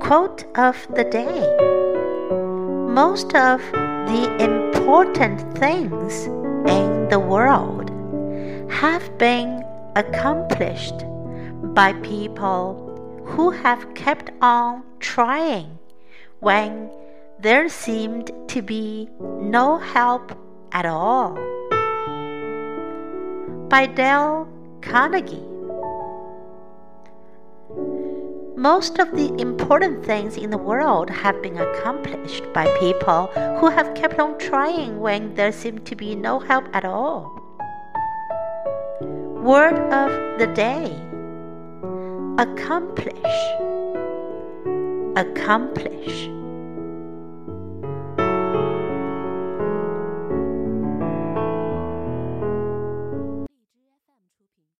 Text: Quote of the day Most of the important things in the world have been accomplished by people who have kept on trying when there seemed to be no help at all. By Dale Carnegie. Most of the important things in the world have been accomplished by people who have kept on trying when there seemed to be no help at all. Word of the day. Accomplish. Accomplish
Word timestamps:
Quote 0.00 0.44
of 0.56 0.86
the 0.94 1.04
day 1.04 1.40
Most 2.92 3.34
of 3.34 3.60
the 3.72 4.36
important 4.38 5.40
things 5.56 6.26
in 6.68 7.08
the 7.08 7.18
world 7.18 7.90
have 8.70 9.16
been 9.16 9.64
accomplished 9.94 11.04
by 11.74 11.94
people 11.94 13.22
who 13.24 13.50
have 13.50 13.94
kept 13.94 14.30
on 14.42 14.82
trying 15.00 15.78
when 16.40 16.90
there 17.38 17.68
seemed 17.70 18.30
to 18.48 18.60
be 18.60 19.08
no 19.40 19.78
help 19.78 20.38
at 20.72 20.84
all. 20.84 21.34
By 23.70 23.86
Dale 23.86 24.46
Carnegie. 24.82 25.55
Most 28.56 28.98
of 28.98 29.12
the 29.12 29.38
important 29.38 30.02
things 30.02 30.38
in 30.38 30.48
the 30.48 30.56
world 30.56 31.10
have 31.10 31.42
been 31.42 31.58
accomplished 31.58 32.50
by 32.54 32.66
people 32.80 33.26
who 33.60 33.68
have 33.68 33.94
kept 33.94 34.18
on 34.18 34.38
trying 34.38 34.98
when 34.98 35.34
there 35.34 35.52
seemed 35.52 35.84
to 35.84 35.94
be 35.94 36.14
no 36.14 36.38
help 36.38 36.64
at 36.72 36.86
all. 36.86 37.38
Word 39.00 39.76
of 39.92 40.38
the 40.38 40.46
day. 40.46 40.88
Accomplish. 42.38 43.36
Accomplish 45.16 46.35